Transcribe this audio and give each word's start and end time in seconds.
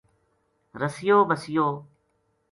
رسیو 0.81 1.19
بسیو 1.29 1.67